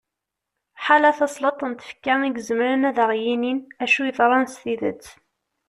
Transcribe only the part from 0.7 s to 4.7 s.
ḥala tasleḍt n tfekka i izemren ad aɣ-yinin acu yeḍran s